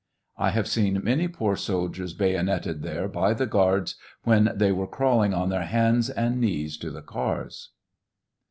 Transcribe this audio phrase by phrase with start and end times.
[0.39, 5.31] I have seen many poor soldiers bayoneted there by the guards when tbey were crawling
[5.35, 7.69] on their hands and knees to the cars.